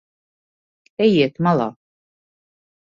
[1.07, 1.71] Ejiet malā.